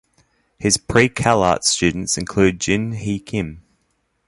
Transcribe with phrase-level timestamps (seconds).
[0.57, 3.61] His pre-CalArts students include Jin Hi Kim.